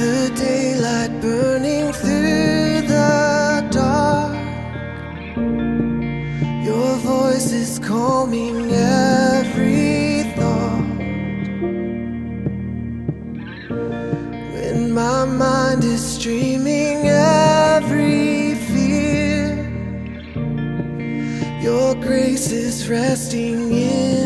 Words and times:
the 0.00 0.32
daylight 0.34 1.12
burning 1.20 1.92
through 1.92 2.80
the 2.88 3.68
dark. 3.70 4.32
Your 6.64 6.92
voice 7.12 7.52
is 7.52 7.78
calming 7.78 8.72
every 8.72 10.22
thought. 10.36 10.88
When 14.54 14.94
my 14.94 15.26
mind 15.26 15.84
is 15.84 16.02
streaming 16.16 16.98
every 17.06 18.54
fear, 18.70 19.52
your 21.60 21.94
grace 21.96 22.50
is 22.50 22.88
resting 22.88 23.60
in 23.70 24.19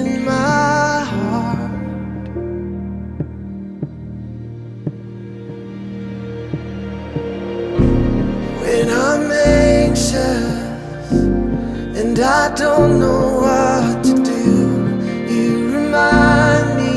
and 12.14 12.22
I 12.22 12.54
don't 12.54 13.00
know 13.00 13.40
what 13.40 14.04
to 14.04 14.14
do, 14.22 15.34
you 15.34 15.66
remind 15.74 16.66
me 16.78 16.96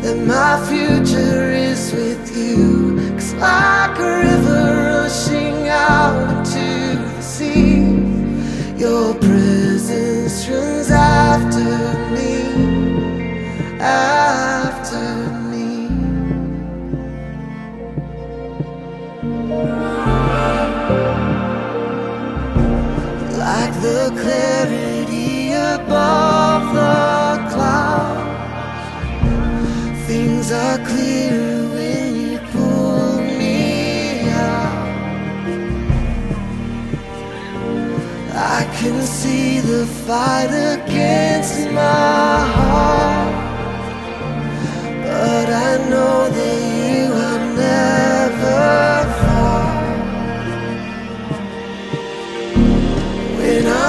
that 0.00 0.16
my 0.26 0.64
future 0.68 1.50
is 1.50 1.92
with 1.92 2.36
you. 2.36 2.96
Cause 3.14 3.34
like 3.34 3.98
a 3.98 4.18
river 4.22 5.02
rushing 5.02 5.68
out 5.68 6.46
into 6.46 7.02
the 7.02 7.20
sea, 7.20 8.78
your 8.78 9.14
presence 9.14 10.48
runs 10.48 10.90
after 10.92 11.68
me, 12.14 13.80
after 13.80 14.17
the 24.08 24.22
clarity 24.22 25.52
above 25.52 26.72
the 26.72 27.48
clouds. 27.52 28.86
Things 30.06 30.50
are 30.50 30.78
clearer 30.78 31.68
when 31.74 32.16
you 32.16 32.38
pull 32.52 33.20
me 33.20 34.30
out. 34.30 34.88
I 38.32 38.64
can 38.78 39.02
see 39.02 39.60
the 39.60 39.84
fight 40.06 40.52
against 40.76 41.70
my 41.70 42.38
heart, 42.56 43.37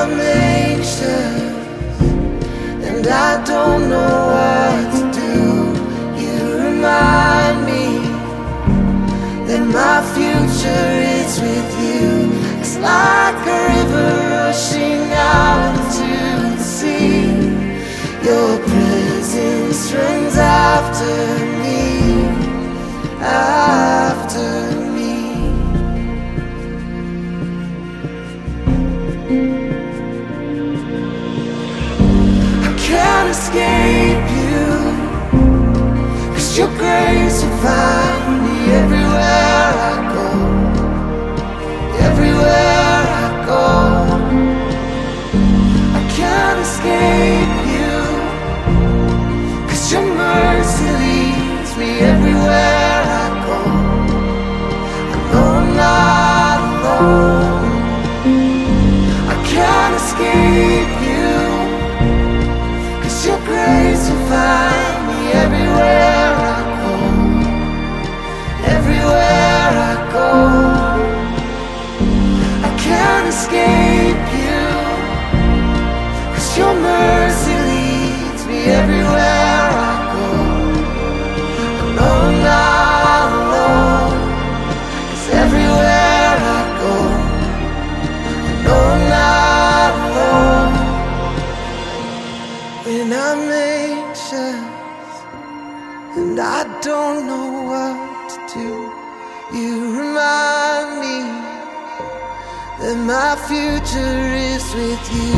I'm 0.02 0.17
anxious 0.17 1.02
and 2.88 3.05
I 3.05 3.44
don't 3.44 3.89
know 3.89 4.28
what 4.28 4.39
your 36.59 36.67
grace 36.77 37.42
will 37.42 37.58
find 37.64 38.43
me 38.43 38.73
everywhere 38.81 39.71
I 39.92 39.95
go. 40.15 40.30
Everywhere 42.09 43.03
I 43.23 43.30
go. 43.52 43.65
I 45.99 46.02
can't 46.17 46.59
escape 46.67 47.55
you. 47.75 47.95
Cause 49.69 49.86
your 49.93 50.03
mercy 50.03 50.89
leads 51.02 51.71
me 51.77 51.89
everywhere 52.14 53.03
I 53.21 53.27
go. 53.48 53.59
I 55.14 55.17
know 55.31 55.49
I'm 55.59 55.69
not 55.81 56.59
alone 56.67 57.39
escape 73.39 74.27
you. 74.45 74.66
Cause 76.33 76.52
your 76.60 76.73
mercy 76.92 77.55
leads 77.70 78.44
me 78.50 78.60
everywhere 78.80 79.66
I 79.88 79.94
go. 80.16 80.27
Not 81.99 83.30
alone. 83.38 84.20
Cause 85.10 85.28
everywhere 85.44 86.33
I 86.58 86.61
go. 86.82 86.95
I'm 88.76 88.99
not 89.16 89.94
alone. 90.08 90.76
When 92.86 93.10
I'm 93.28 93.42
anxious 93.78 95.14
and 96.17 96.38
I 96.60 96.61
don't 96.88 97.20
know 97.30 97.49
what 97.72 97.98
to 98.32 98.38
do, 98.55 98.70
you 99.58 99.73
remind 99.99 100.89
me 101.02 101.08
that 102.89 102.98
my 102.98 103.36
future 103.48 104.33
is 104.33 104.66
with 104.73 105.05
you. 105.14 105.38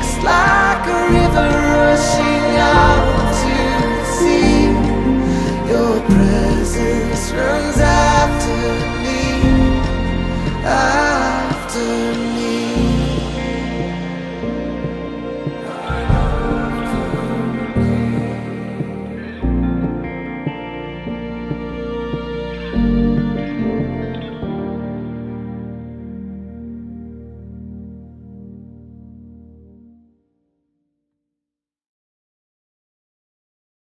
It's 0.00 0.16
like 0.18 0.84
a 0.86 1.00
river 1.14 1.50
rushing 1.78 2.58
out 2.58 2.97